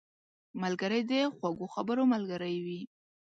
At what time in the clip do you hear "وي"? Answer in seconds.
2.65-2.81